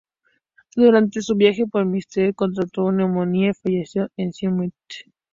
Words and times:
Durante 0.75 1.21
su 1.21 1.35
viaje 1.35 1.67
por 1.67 1.85
Mississipi 1.85 2.33
contrajo 2.33 2.91
neumonía, 2.91 3.51
y 3.51 3.53
falleció 3.53 4.09
en 4.17 4.33
Summit. 4.33 4.73